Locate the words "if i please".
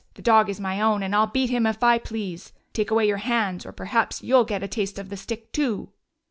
1.67-2.53